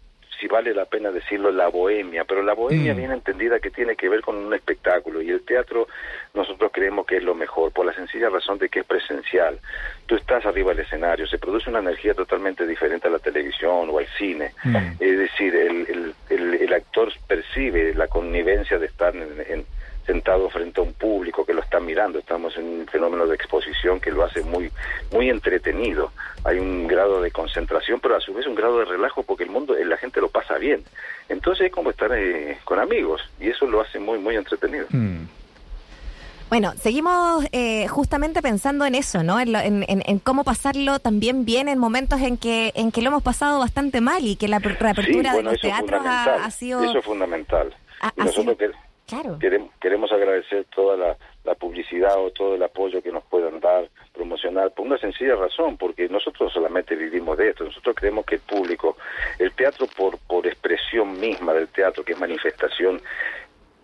si 0.44 0.50
vale 0.50 0.74
la 0.74 0.84
pena 0.84 1.10
decirlo, 1.10 1.52
la 1.52 1.70
bohemia, 1.70 2.26
pero 2.26 2.44
la 2.44 2.54
bohemia 2.54 2.94
mm. 2.94 2.98
bien 2.98 3.12
entendida 3.12 3.60
que 3.62 3.70
tiene 3.70 3.96
que 3.96 4.10
ver 4.10 4.20
con 4.20 4.36
un 4.36 4.54
espectáculo 4.54 5.22
y 5.22 5.30
el 5.30 5.42
teatro 5.46 5.88
nosotros 6.34 6.70
creemos 6.74 7.06
que 7.06 7.16
es 7.16 7.24
lo 7.24 7.34
mejor, 7.34 7.72
por 7.72 7.86
la 7.86 7.94
sencilla 7.94 8.28
razón 8.28 8.58
de 8.58 8.68
que 8.68 8.82
es 8.82 8.86
presencial. 8.86 9.58
Tú 10.06 10.16
estás 10.16 10.46
arriba 10.46 10.74
del 10.74 10.86
escenario, 10.86 11.26
se 11.28 11.38
produce 11.38 11.70
una 11.70 11.80
energía 11.80 12.14
totalmente 12.14 12.68
diferente 12.68 13.08
a 13.08 13.12
la 13.12 13.20
televisión 13.20 13.90
o 13.90 14.00
al 14.00 14.08
cine. 14.18 14.52
Mm. 14.66 14.76
Es 15.00 15.18
decir, 15.18 15.56
el, 15.56 16.14
el, 16.30 16.54
el, 16.56 16.74
actor 16.74 17.14
percibe 17.26 17.94
la 17.94 18.10
connivencia 18.10 18.78
de 18.78 18.88
estar 18.88 19.16
en 19.16 19.66
sentado 20.06 20.50
frente 20.50 20.82
a 20.82 20.84
un 20.84 20.94
público 20.94 21.46
que 21.46 21.54
lo 21.54 21.62
está 21.62 21.80
mirando. 21.80 22.20
Estamos 22.20 22.56
en 22.58 22.66
un 22.66 22.88
fenómeno 22.88 23.26
de 23.26 23.36
exposición 23.36 24.00
que 24.00 24.12
lo 24.12 24.24
hace 24.24 24.42
muy, 24.44 24.72
muy 25.12 25.30
entretenido. 25.30 26.12
Hay 26.44 26.60
un 26.60 26.88
grado 26.88 27.22
de 27.22 27.32
concentración, 27.32 28.00
pero 28.00 28.16
a 28.16 28.22
su 28.22 28.34
vez 28.34 28.46
un 28.48 28.56
grado 28.56 28.80
de 28.80 28.86
relajo 28.86 29.24
porque 29.24 29.44
el 29.44 29.50
mundo, 29.50 29.76
la 29.76 29.98
gente 29.98 30.22
lo 30.22 30.30
pasa 30.30 30.58
bien. 30.58 30.84
Entonces 31.30 31.68
es 31.68 31.72
como 31.72 31.90
estar 31.90 32.12
eh, 32.14 32.58
con 32.64 32.80
amigos 32.80 33.22
y 33.40 33.50
eso 33.50 33.66
lo 33.66 33.82
hace 33.82 34.00
muy, 34.00 34.20
muy 34.20 34.36
entretenido. 34.36 34.86
Hmm. 34.90 35.26
Bueno, 36.50 36.74
seguimos 36.80 37.46
eh, 37.52 37.88
justamente 37.88 38.44
pensando 38.44 38.86
en 38.86 38.94
eso, 38.94 39.24
¿no? 39.24 39.40
En, 39.40 40.20
cómo 40.20 40.44
pasarlo 40.44 41.00
también 41.00 41.46
bien 41.46 41.68
en 41.68 41.80
momentos 41.80 42.22
en 42.22 42.38
que 42.38 42.72
en 42.76 42.92
que 42.92 43.02
lo 43.02 43.08
hemos 43.08 43.24
pasado 43.24 43.58
bastante 43.58 44.02
mal 44.02 44.24
y 44.24 44.36
que 44.36 44.48
la 44.48 44.60
reapertura 44.60 45.34
de 45.34 45.42
los 45.42 45.60
teatros 45.60 46.04
ha, 46.06 46.52
sido... 46.52 46.84
Eso 46.84 47.00
es 47.00 47.06
fundamental. 47.06 47.74
nosotros 48.18 48.56
Queremos, 49.40 49.72
queremos 49.80 50.12
agradecer 50.12 50.66
toda 50.74 50.98
la, 50.98 51.18
publicidad 51.56 52.18
o 52.18 52.32
todo 52.32 52.56
el 52.56 52.64
apoyo 52.64 53.02
que 53.02 53.12
nos 53.12 53.24
puedan 53.24 53.60
dar, 53.60 53.88
promocionar, 54.14 54.72
por 54.72 54.86
una 54.86 54.98
sencilla 54.98 55.36
razón, 55.36 55.78
porque 55.78 56.10
nosotros 56.10 56.52
solamente 56.52 56.96
vivimos 56.96 57.38
de 57.38 57.50
esto. 57.50 57.64
Nosotros 57.64 57.96
creemos 57.96 58.26
que 58.26 58.36
el 58.36 58.42
público, 58.42 58.98
el 59.40 59.52
teatro 59.54 59.88
por, 59.96 60.18
por 60.20 60.46
expresión 60.46 61.20
misma 61.20 61.54
del 61.54 61.68
teatro, 61.70 62.04
que 62.04 62.14
es 62.14 62.20
manifestación 62.20 63.02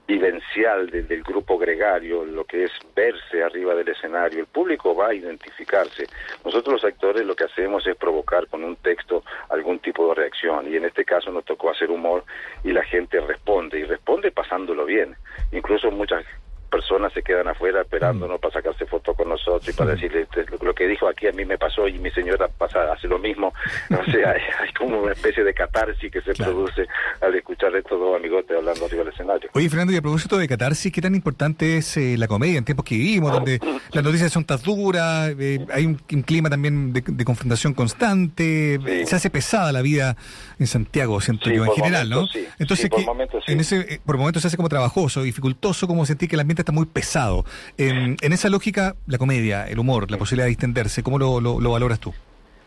vivencial 0.09 0.89
del 0.89 1.21
grupo 1.21 1.59
gregario, 1.59 2.25
lo 2.25 2.43
que 2.43 2.63
es 2.63 2.71
verse 2.95 3.43
arriba 3.43 3.75
del 3.75 3.89
escenario, 3.89 4.39
el 4.39 4.47
público 4.47 4.95
va 4.95 5.09
a 5.09 5.13
identificarse. 5.13 6.07
Nosotros 6.43 6.81
los 6.81 6.91
actores 6.91 7.23
lo 7.27 7.35
que 7.35 7.43
hacemos 7.43 7.85
es 7.85 7.95
provocar 7.95 8.47
con 8.47 8.63
un 8.63 8.75
texto 8.77 9.23
algún 9.49 9.77
tipo 9.77 10.09
de 10.09 10.15
reacción 10.15 10.67
y 10.67 10.77
en 10.77 10.85
este 10.85 11.05
caso 11.05 11.31
nos 11.31 11.45
tocó 11.45 11.69
hacer 11.69 11.91
humor 11.91 12.23
y 12.63 12.71
la 12.71 12.83
gente 12.85 13.19
responde 13.19 13.77
y 13.77 13.83
responde 13.83 14.31
pasándolo 14.31 14.83
bien. 14.85 15.15
Incluso 15.51 15.91
muchas 15.91 16.25
personas 16.69 17.11
se 17.13 17.21
quedan 17.21 17.47
afuera 17.47 17.81
esperándonos 17.81 18.37
mm. 18.37 18.41
para 18.41 18.53
sacarse 18.53 18.85
fotos 18.85 19.15
con 19.15 19.29
nosotros 19.29 19.67
y 19.67 19.73
para 19.73 19.91
mm. 19.91 19.95
decirle 19.95 20.27
lo 20.61 20.73
que 20.73 20.87
dijo 20.87 21.07
aquí 21.07 21.27
a 21.27 21.31
mí 21.31 21.45
me 21.45 21.57
pasó 21.57 21.87
y 21.87 21.97
mi 21.99 22.11
señora 22.11 22.47
pasa, 22.47 22.91
hace 22.91 23.07
lo 23.07 23.19
mismo. 23.19 23.53
O 23.99 24.11
sea, 24.11 24.31
hay, 24.31 24.73
como 24.77 25.01
una 25.01 25.11
especie 25.11 25.43
de 25.43 25.53
catarsis 25.53 26.11
que 26.11 26.21
se 26.21 26.33
produce 26.33 26.87
al 27.21 27.35
escuchar 27.35 27.75
estos 27.75 27.99
dos 27.99 28.15
amigotes 28.15 28.55
hablando 28.55 28.85
arriba 28.85 29.03
del 29.03 29.13
escenario. 29.13 29.49
Oye, 29.53 29.69
Fernando, 29.69 29.93
y 29.93 29.97
a 29.97 30.01
propósito 30.01 30.37
de 30.37 30.47
catarsis, 30.47 30.91
¿qué 30.91 31.01
tan 31.01 31.15
importante 31.15 31.77
es 31.77 31.97
eh, 31.97 32.15
la 32.17 32.27
comedia 32.27 32.57
en 32.57 32.65
tiempos 32.65 32.85
que 32.85 32.95
vivimos, 32.95 33.31
donde 33.31 33.59
las 33.91 34.03
noticias 34.03 34.31
son 34.31 34.45
tan 34.45 34.59
duras, 34.61 35.33
eh, 35.37 35.65
hay 35.71 35.85
un, 35.85 35.95
clima 35.95 36.49
también 36.49 36.93
de, 36.93 37.25
confrontación 37.25 37.73
constante, 37.73 38.79
se 39.05 39.15
hace 39.15 39.29
pesada 39.29 39.71
la 39.71 39.81
vida 39.81 40.15
en 40.59 40.67
Santiago, 40.67 41.19
siento 41.21 41.49
yo, 41.49 41.65
en 41.65 41.71
general, 41.71 42.09
¿no? 42.09 42.25
Entonces, 42.57 42.89
momentos, 43.05 43.43
en 43.47 43.59
ese, 43.59 43.79
eh, 43.79 44.01
por 44.05 44.17
momentos 44.17 44.41
se 44.41 44.47
hace 44.47 44.57
como 44.57 44.69
trabajoso, 44.69 45.23
dificultoso, 45.23 45.87
como 45.87 46.05
sentir 46.05 46.29
que 46.29 46.35
el 46.35 46.41
ambiente 46.41 46.58
está 46.61 46.71
muy 46.71 46.85
pesado. 46.85 47.45
En, 47.77 48.17
esa 48.21 48.49
lógica, 48.49 48.95
la 49.07 49.17
comedia, 49.17 49.67
el 49.67 49.79
humor, 49.79 50.09
la 50.11 50.17
posibilidad 50.17 50.45
de 50.45 50.49
distenderse, 50.49 51.03
¿cómo 51.03 51.19
lo, 51.19 51.39
lo, 51.39 51.71
valoras 51.71 51.99
tú? 51.99 52.13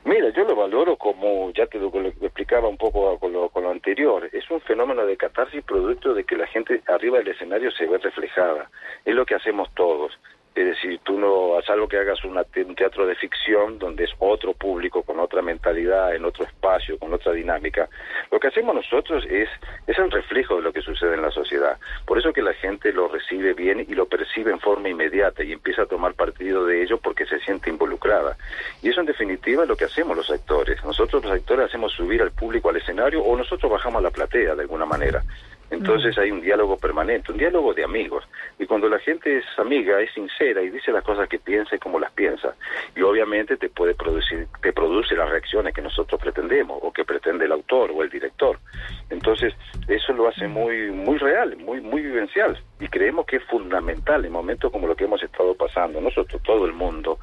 Mira, 0.04 0.30
yo 0.30 0.44
lo 0.44 0.56
valoro 0.56 0.96
como, 0.96 1.52
ya 1.52 1.66
te 1.66 1.78
lo, 1.78 1.90
explicaba 2.06 2.68
un 2.68 2.76
poco 2.76 3.18
con 3.18 3.32
lo, 3.32 3.48
con 3.48 3.62
lo 3.62 3.70
anterior, 3.70 4.28
es 4.32 4.50
un 4.50 4.60
fenómeno 4.60 5.06
de 5.06 5.16
catarsis 5.16 5.62
producto 5.64 6.12
de 6.14 6.24
que 6.24 6.36
la 6.36 6.46
gente 6.48 6.82
arriba 6.88 7.18
del 7.18 7.28
escenario 7.28 7.70
se 7.70 7.86
ve 7.86 7.98
reflejada. 7.98 8.70
Es 9.04 9.14
lo 9.14 9.24
que 9.24 9.34
hacemos 9.34 9.68
todos. 9.74 10.12
Es 10.54 10.66
decir, 10.66 11.00
tú 11.02 11.18
no, 11.18 11.56
a 11.56 11.62
salvo 11.62 11.88
que 11.88 11.96
hagas 11.96 12.22
un 12.24 12.36
teatro 12.74 13.06
de 13.06 13.14
ficción 13.14 13.78
donde 13.78 14.04
es 14.04 14.10
otro 14.18 14.52
público, 14.52 15.02
con 15.02 15.18
otra 15.18 15.40
mentalidad, 15.40 16.14
en 16.14 16.26
otro 16.26 16.44
espacio, 16.44 16.98
con 16.98 17.12
otra 17.14 17.32
dinámica, 17.32 17.88
lo 18.30 18.38
que 18.38 18.48
hacemos 18.48 18.74
nosotros 18.74 19.24
es, 19.30 19.48
es 19.86 19.98
el 19.98 20.10
reflejo 20.10 20.56
de 20.56 20.62
lo 20.62 20.72
que 20.72 20.82
sucede 20.82 21.14
en 21.14 21.22
la 21.22 21.30
sociedad. 21.30 21.78
Por 22.04 22.18
eso 22.18 22.32
que 22.32 22.42
la 22.42 22.52
gente 22.52 22.92
lo 22.92 23.08
recibe 23.08 23.54
bien 23.54 23.86
y 23.88 23.94
lo 23.94 24.06
percibe 24.06 24.52
en 24.52 24.60
forma 24.60 24.90
inmediata 24.90 25.42
y 25.42 25.52
empieza 25.52 25.82
a 25.82 25.86
tomar 25.86 26.14
partido 26.14 26.66
de 26.66 26.82
ello 26.82 26.98
porque 26.98 27.24
se 27.24 27.38
siente 27.40 27.70
involucrada. 27.70 28.36
Y 28.82 28.90
eso 28.90 29.00
en 29.00 29.06
definitiva 29.06 29.62
es 29.62 29.68
lo 29.68 29.76
que 29.76 29.86
hacemos 29.86 30.16
los 30.16 30.30
actores. 30.30 30.84
Nosotros 30.84 31.24
los 31.24 31.32
actores 31.32 31.66
hacemos 31.66 31.92
subir 31.92 32.20
al 32.20 32.30
público 32.30 32.68
al 32.68 32.76
escenario 32.76 33.22
o 33.22 33.36
nosotros 33.36 33.72
bajamos 33.72 34.00
a 34.00 34.02
la 34.02 34.10
platea 34.10 34.54
de 34.54 34.62
alguna 34.62 34.84
manera. 34.84 35.22
Entonces 35.72 36.18
hay 36.18 36.30
un 36.30 36.42
diálogo 36.42 36.76
permanente, 36.76 37.32
un 37.32 37.38
diálogo 37.38 37.72
de 37.72 37.82
amigos. 37.82 38.24
Y 38.58 38.66
cuando 38.66 38.90
la 38.90 38.98
gente 38.98 39.38
es 39.38 39.44
amiga, 39.56 39.98
es 40.02 40.12
sincera 40.12 40.62
y 40.62 40.68
dice 40.68 40.92
las 40.92 41.02
cosas 41.02 41.30
que 41.30 41.38
piensa 41.38 41.74
y 41.74 41.78
como 41.78 41.98
las 41.98 42.12
piensa. 42.12 42.54
Y 42.94 43.00
obviamente 43.00 43.56
te 43.56 43.70
puede 43.70 43.94
producir, 43.94 44.46
te 44.60 44.74
produce 44.74 45.16
las 45.16 45.30
reacciones 45.30 45.74
que 45.74 45.80
nosotros 45.80 46.20
pretendemos 46.20 46.78
o 46.82 46.92
que 46.92 47.06
pretende 47.06 47.46
el 47.46 47.52
autor 47.52 47.90
o 47.90 48.02
el 48.02 48.10
director. 48.10 48.58
Entonces 49.08 49.54
eso 49.88 50.12
lo 50.12 50.28
hace 50.28 50.46
muy, 50.46 50.90
muy 50.90 51.16
real, 51.16 51.56
muy, 51.56 51.80
muy 51.80 52.02
vivencial. 52.02 52.58
Y 52.82 52.88
creemos 52.88 53.26
que 53.26 53.36
es 53.36 53.44
fundamental 53.44 54.24
en 54.24 54.32
momentos 54.32 54.72
como 54.72 54.88
lo 54.88 54.96
que 54.96 55.04
hemos 55.04 55.22
estado 55.22 55.54
pasando, 55.54 56.00
nosotros, 56.00 56.42
todo 56.42 56.66
el 56.66 56.72
mundo, 56.72 57.20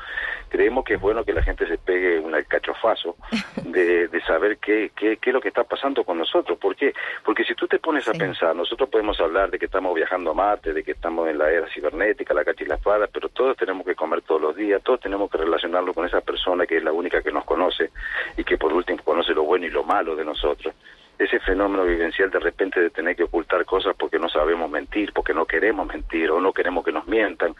creemos 0.47 0.85
que 0.85 0.93
es 0.93 1.01
bueno 1.01 1.25
que 1.25 1.33
la 1.33 1.43
gente 1.43 1.67
se 1.67 1.77
pegue 1.77 2.17
un 2.17 2.33
alcachofazo 2.33 3.17
de, 3.65 4.07
de 4.07 4.21
saber 4.21 4.57
qué, 4.59 4.91
qué, 4.95 5.17
qué 5.17 5.29
es 5.31 5.33
lo 5.33 5.41
que 5.41 5.49
está 5.49 5.65
pasando 5.65 6.05
con 6.05 6.17
nosotros. 6.17 6.57
¿Por 6.57 6.77
qué? 6.77 6.93
Porque 7.25 7.43
si 7.43 7.55
tú 7.55 7.67
te 7.67 7.77
pones 7.77 8.07
a 8.07 8.13
pensar, 8.13 8.55
nosotros 8.55 8.87
podemos 8.87 9.19
hablar 9.19 9.51
de 9.51 9.59
que 9.59 9.65
estamos 9.65 9.93
viajando 9.93 10.31
a 10.31 10.33
Marte, 10.33 10.71
de 10.71 10.81
que 10.81 10.91
estamos 10.93 11.27
en 11.27 11.37
la 11.37 11.51
era 11.51 11.67
cibernética, 11.67 12.33
la 12.33 12.45
cacha 12.45 12.63
y 12.63 12.67
la 12.67 12.75
espada, 12.75 13.07
pero 13.11 13.27
todos 13.27 13.57
tenemos 13.57 13.85
que 13.85 13.95
comer 13.95 14.21
todos 14.21 14.41
los 14.41 14.55
días, 14.55 14.81
todos 14.81 15.01
tenemos 15.01 15.29
que 15.29 15.39
relacionarlo 15.39 15.93
con 15.93 16.05
esa 16.05 16.21
persona 16.21 16.65
que 16.65 16.77
es 16.77 16.83
la 16.85 16.93
única 16.93 17.21
que 17.21 17.33
nos 17.33 17.43
conoce 17.43 17.89
y 18.37 18.45
que 18.45 18.57
por 18.57 18.71
último 18.71 19.03
conoce 19.03 19.33
lo 19.33 19.43
bueno 19.43 19.65
y 19.65 19.69
lo 19.71 19.83
malo 19.83 20.15
de 20.15 20.23
nosotros. 20.23 20.73
Ese 21.19 21.39
fenómeno 21.41 21.83
vivencial 21.83 22.31
de 22.31 22.39
repente 22.39 22.79
de 22.79 22.89
tener 22.89 23.15
que 23.15 23.23
ocultar 23.23 23.65
cosas 23.65 23.95
porque 23.95 24.17
no 24.17 24.29
sabemos 24.29 24.71
mentir, 24.71 25.11
porque 25.13 25.33
no 25.33 25.45
queremos 25.45 25.85
mentir 25.85 26.31
o 26.31 26.39
no 26.39 26.53
queremos 26.53 26.83
que 26.83 26.93
nos 26.93 27.05
mientan. 27.07 27.53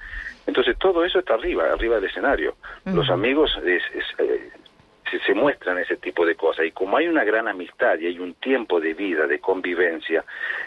Entonces 0.48 0.78
todo 0.80 1.04
eso 1.04 1.20
está 1.20 1.36
arriba, 1.36 1.72
arriba 1.72 1.98
del 1.98 2.06
escenario. 2.06 2.56
Los 2.86 3.10
amigos 3.10 3.52
es, 3.66 3.84
eh, 4.18 4.50
se, 5.26 5.34
muestran 5.34 5.78
ese 5.78 5.98
tipo 5.98 6.26
de 6.26 6.36
cosas. 6.36 6.66
Y 6.66 6.72
como 6.72 6.98
hay 6.98 7.08
una 7.08 7.24
gran 7.24 7.48
amistad 7.48 7.98
y 8.00 8.08
hay 8.08 8.20
un 8.20 8.34
tiempo 8.36 8.80
de 8.80 8.94
vida, 8.94 9.28
de 9.28 9.40
convivencia, 9.40 10.24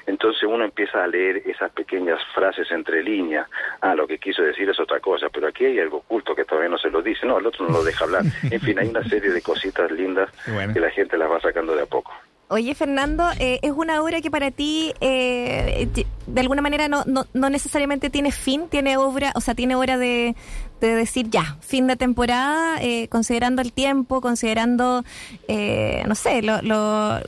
entonces 0.07 0.43
uno 0.45 0.65
empieza 0.65 1.03
a 1.03 1.07
leer 1.07 1.43
esas 1.47 1.71
pequeñas 1.73 2.21
frases 2.35 2.71
entre 2.71 3.03
líneas. 3.03 3.49
Ah, 3.81 3.95
lo 3.95 4.07
que 4.07 4.19
quiso 4.19 4.43
decir 4.43 4.69
es 4.69 4.81
otra 4.81 5.01
cosa, 5.01 5.29
pero 5.31 5.49
aquí 5.49 5.65
hay 5.65 5.79
algo 5.79 5.99
oculto 5.99 6.35
que 6.35 6.45
todavía 6.45 6.71
no 6.71 6.79
se 6.79 6.91
lo 6.91 7.03
dice. 7.03 7.27
No, 7.27 7.39
el 7.39 7.47
otro 7.47 7.67
no 7.67 7.73
lo 7.73 7.85
deja 7.85 8.05
hablar. 8.05 8.23
En 8.51 8.61
fin, 8.61 8.79
hay 8.79 8.89
una 8.89 9.05
serie 9.05 9.31
de 9.31 9.41
cositas 9.41 9.91
lindas 9.91 10.31
que 10.73 10.81
la 10.81 10.91
gente 10.91 11.17
las 11.17 11.31
va 11.31 11.41
sacando 11.41 11.75
de 11.75 11.83
a 11.83 11.87
poco. 11.87 12.13
Oye, 12.53 12.75
Fernando, 12.75 13.25
eh, 13.41 13.61
es 13.63 13.71
una 13.71 14.03
obra 14.03 14.21
que 14.21 14.31
para 14.31 14.51
ti, 14.51 14.93
eh, 15.01 15.89
de 16.27 16.41
alguna 16.43 16.61
manera, 16.61 16.87
no, 16.87 17.03
no, 17.07 17.25
no, 17.33 17.49
necesariamente 17.49 18.11
tiene 18.11 18.31
fin, 18.31 18.69
tiene 18.69 18.99
obra, 18.99 19.33
o 19.35 19.41
sea, 19.41 19.55
tiene 19.55 19.75
hora 19.75 19.97
de, 19.97 20.35
de 20.83 20.95
decir 20.95 21.31
ya, 21.31 21.57
fin 21.61 21.87
de 21.87 21.97
temporada, 21.97 22.77
eh, 22.83 23.09
considerando 23.09 23.63
el 23.63 23.73
tiempo, 23.73 24.21
considerando, 24.21 25.03
eh, 25.49 26.03
no 26.07 26.15
sé, 26.15 26.43
lo, 26.43 26.61
lo 26.61 27.21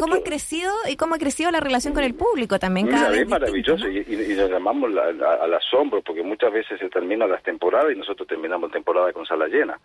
cómo, 0.00 0.14
ha 0.14 0.22
crecido 0.24 0.72
y 0.90 0.96
cómo 0.96 1.14
ha 1.14 1.18
crecido 1.18 1.52
la 1.52 1.60
relación 1.60 1.94
con 1.94 2.02
el 2.02 2.14
público 2.14 2.58
también. 2.58 2.88
Cada 2.88 3.10
vez 3.10 3.20
es 3.20 3.28
maravilloso 3.28 3.88
y, 3.88 3.98
y, 3.98 4.34
nos 4.34 4.50
llamamos 4.50 4.90
al 4.90 5.54
asombro 5.54 6.02
porque 6.02 6.24
muchas 6.24 6.52
veces 6.52 6.80
se 6.80 6.88
terminan 6.88 7.30
las 7.30 7.42
temporadas 7.44 7.92
y 7.94 7.98
nosotros 7.98 8.26
terminamos 8.26 8.72
temporada 8.72 9.12
con 9.12 9.24
sala 9.24 9.46
llena. 9.46 9.78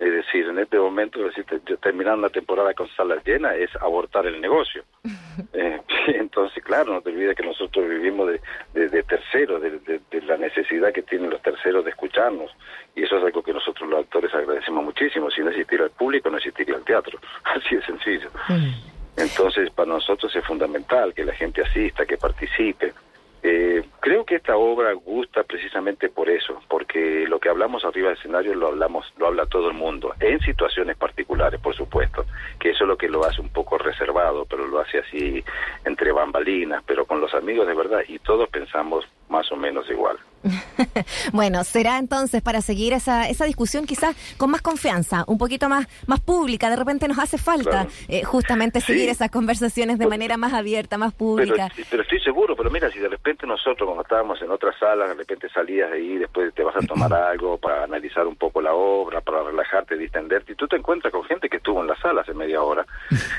Es 0.00 0.10
decir, 0.10 0.46
en 0.46 0.58
este 0.58 0.78
momento, 0.78 1.20
decir, 1.20 1.44
terminar 1.82 2.16
una 2.16 2.30
temporada 2.30 2.72
con 2.72 2.88
salas 2.96 3.22
llenas 3.22 3.52
es 3.56 3.68
abortar 3.76 4.26
el 4.26 4.40
negocio. 4.40 4.82
eh, 5.52 5.78
entonces, 6.06 6.64
claro, 6.64 6.94
no 6.94 7.02
te 7.02 7.10
olvides 7.10 7.36
que 7.36 7.44
nosotros 7.44 7.86
vivimos 7.86 8.30
de, 8.72 8.88
de, 8.88 9.02
terceros, 9.02 9.60
de, 9.60 10.00
la 10.22 10.38
necesidad 10.38 10.90
que 10.94 11.02
tienen 11.02 11.28
los 11.28 11.42
terceros 11.42 11.84
de 11.84 11.90
escucharnos. 11.90 12.50
Y 12.96 13.02
eso 13.02 13.18
es 13.18 13.24
algo 13.24 13.42
que 13.42 13.52
nosotros 13.52 13.90
los 13.90 14.00
actores 14.00 14.32
agradecemos 14.34 14.82
muchísimo. 14.82 15.30
Si 15.30 15.42
no 15.42 15.50
existiera 15.50 15.84
el 15.84 15.90
público, 15.90 16.30
no 16.30 16.38
existiría 16.38 16.76
el 16.76 16.84
teatro. 16.84 17.18
Así 17.44 17.76
de 17.76 17.84
sencillo. 17.84 18.30
Mm. 18.48 19.20
Entonces, 19.20 19.68
para 19.70 19.88
nosotros 19.90 20.34
es 20.34 20.44
fundamental 20.46 21.12
que 21.12 21.26
la 21.26 21.34
gente 21.34 21.60
asista, 21.60 22.06
que 22.06 22.16
participe. 22.16 22.94
Eh, 23.42 23.82
creo 24.00 24.24
que 24.26 24.36
esta 24.36 24.56
obra 24.56 24.92
gusta 24.92 25.44
precisamente 25.44 26.10
por 26.10 26.28
eso, 26.28 26.60
porque 26.68 27.26
lo 27.26 27.38
que 27.38 27.48
hablamos 27.48 27.84
arriba 27.84 28.08
del 28.08 28.18
escenario 28.18 28.54
lo 28.54 28.68
hablamos, 28.68 29.10
lo 29.16 29.28
habla 29.28 29.46
todo 29.46 29.68
el 29.68 29.74
mundo, 29.74 30.14
en 30.20 30.40
situaciones 30.40 30.96
particulares, 30.98 31.58
por 31.60 31.74
supuesto, 31.74 32.26
que 32.58 32.70
eso 32.70 32.84
es 32.84 32.88
lo 32.88 32.98
que 32.98 33.08
lo 33.08 33.24
hace 33.24 33.40
un 33.40 33.48
poco 33.48 33.78
reservado, 33.78 34.44
pero 34.44 34.66
lo 34.66 34.78
hace 34.78 34.98
así 34.98 35.42
entre 35.86 36.12
bambalinas, 36.12 36.82
pero 36.86 37.06
con 37.06 37.20
los 37.20 37.32
amigos 37.32 37.66
de 37.66 37.74
verdad, 37.74 38.02
y 38.06 38.18
todos 38.18 38.48
pensamos 38.50 39.06
más 39.30 39.50
o 39.52 39.56
menos 39.56 39.88
igual. 39.88 40.18
bueno, 41.32 41.64
será 41.64 41.98
entonces 41.98 42.42
para 42.42 42.60
seguir 42.62 42.92
esa, 42.92 43.28
esa 43.28 43.44
discusión 43.44 43.86
quizás 43.86 44.16
con 44.36 44.50
más 44.50 44.62
confianza, 44.62 45.24
un 45.26 45.38
poquito 45.38 45.68
más, 45.68 45.86
más 46.06 46.20
pública. 46.20 46.70
De 46.70 46.76
repente 46.76 47.08
nos 47.08 47.18
hace 47.18 47.38
falta 47.38 47.86
eh, 48.08 48.24
justamente 48.24 48.80
seguir 48.80 49.08
esas 49.08 49.30
conversaciones 49.30 49.98
de 49.98 50.06
manera 50.06 50.36
más 50.36 50.52
abierta, 50.52 50.98
más 50.98 51.12
pública. 51.12 51.68
Pero, 51.90 52.02
estoy 52.02 52.20
seguro, 52.20 52.56
pero 52.56 52.70
mira, 52.70 52.90
si 52.90 52.98
de 52.98 53.08
repente 53.08 53.46
nosotros 53.46 53.86
cuando 53.86 54.02
estábamos 54.02 54.40
en 54.42 54.50
otra 54.50 54.76
sala, 54.78 55.08
de 55.08 55.14
repente 55.14 55.48
salías 55.50 55.90
de 55.90 55.96
ahí, 55.96 56.18
después 56.18 56.54
te 56.54 56.62
vas 56.62 56.76
a 56.76 56.80
tomar 56.80 57.12
algo 57.30 57.58
para 57.58 57.84
analizar 57.84 58.26
un 58.26 58.36
poco 58.36 58.60
la 58.60 58.72
obra, 58.72 59.20
para 59.20 59.42
relajarte, 59.42 59.96
distenderte, 59.96 60.52
y 60.52 60.54
tú 60.54 60.66
te 60.66 60.76
encuentras 60.76 61.12
con 61.12 61.24
gente 61.24 61.48
que 61.48 61.58
estuvo 61.58 61.80
en 61.80 61.88
la 61.88 61.96
sala 62.00 62.22
hace 62.22 62.34
media 62.34 62.62
hora 62.62 62.86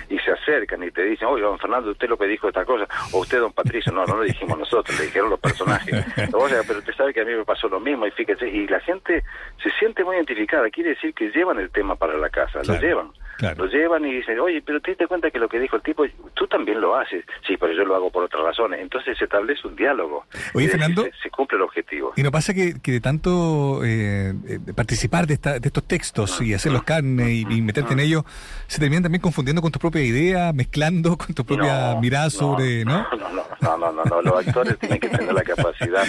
y 0.10 0.18
se 0.20 0.32
acercan 0.32 0.84
y 0.84 0.92
te 0.92 1.04
dicen, 1.04 1.28
oye, 1.28 1.44
don 1.44 1.60
Fernando, 1.60 1.92
usted 1.92 2.08
lo 2.08 2.18
que 2.18 2.26
dijo 2.26 2.48
esta 2.48 2.66
cosa, 2.66 2.88
o 3.12 3.20
usted, 3.20 3.40
don 3.40 3.54
Patricio, 3.54 3.92
no, 3.92 4.06
no 4.06 4.18
lo 4.18 4.24
dijimos 4.24 4.58
nosotros, 4.58 4.98
le 5.00 5.06
dijeron 5.06 5.30
los 5.30 5.40
personajes. 5.40 5.81
O 6.34 6.50
sea, 6.50 6.62
pero 6.68 6.82
sabe 6.94 7.14
que 7.14 7.22
a 7.22 7.26
mí 7.26 7.34
me 7.34 7.46
pasó 7.46 7.68
lo 7.68 7.80
mismo 7.80 8.06
y 8.06 8.12
fíjese, 8.12 8.48
y 8.48 8.68
la 8.68 8.80
gente 8.80 9.24
se 9.62 9.70
siente 9.72 10.04
muy 10.04 10.16
identificada, 10.16 10.70
quiere 10.70 10.92
decir 10.92 11.14
que 11.14 11.30
llevan 11.30 11.60
el 11.60 11.70
tema 11.72 11.96
para 11.96 12.18
la 12.18 12.30
casa, 12.30 12.62
lo 12.64 12.80
llevan. 12.80 13.12
Lo 13.40 13.66
llevan 13.66 14.06
y 14.06 14.14
dicen, 14.14 14.40
oye, 14.40 14.62
pero 14.62 14.80
te 14.82 14.96
das 14.96 15.08
cuenta 15.08 15.32
que 15.32 15.40
lo 15.40 15.50
que 15.50 15.60
dijo 15.60 15.76
el 15.76 15.82
tipo, 15.82 16.06
tú 16.34 16.48
también 16.48 16.80
lo 16.80 16.96
haces. 16.96 17.26
Sí, 17.48 17.58
pero 17.58 17.74
yo 17.74 17.84
lo 17.86 17.96
hago 17.96 18.12
por 18.12 18.24
otras 18.24 18.44
razones. 18.44 18.80
Entonces 18.82 19.18
se 19.18 19.26
establece 19.26 19.68
un 19.68 19.76
diálogo. 19.76 20.26
Oye, 20.54 20.68
Fernando. 20.68 21.06
Se, 21.22 21.30
cumple 21.30 21.58
el 21.58 21.64
objetivo. 21.64 22.14
Y 22.16 22.24
no 22.24 22.32
pasa 22.32 22.54
que, 22.54 22.80
que 22.82 22.92
de 22.92 23.02
tanto 23.02 23.84
eh, 23.84 24.34
eh 24.48 24.60
participar 24.76 25.26
de, 25.28 25.34
esta, 25.36 25.60
de 25.60 25.68
estos 25.68 25.84
textos 25.88 26.42
y 26.42 26.54
hacerlos 26.54 26.84
carne 26.84 27.32
y, 27.32 27.42
y 27.50 27.62
meterte 27.62 27.94
en 27.94 28.00
ellos, 28.00 28.24
se 28.68 28.80
terminan 28.80 29.04
también 29.04 29.22
confundiendo 29.22 29.62
con 29.62 29.72
tu 29.72 29.80
propia 29.80 30.02
idea, 30.02 30.54
mezclando 30.54 31.18
con 31.18 31.34
tu 31.34 31.46
propia 31.46 31.96
mirada 32.00 32.30
sobre. 32.30 32.86
¿no? 32.86 33.08
No, 33.12 33.18
no, 33.18 33.44
no, 33.62 33.78
no, 33.78 33.92
no, 33.92 34.06
no, 34.06 34.22
Los 34.22 34.48
actores 34.48 34.78
tienen 34.80 35.00
que 35.00 35.10
tener 35.10 35.34
la 35.34 35.44
capacidad 35.44 36.04